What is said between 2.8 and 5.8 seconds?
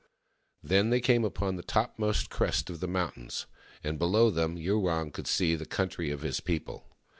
mountains, and below them Yurong could see the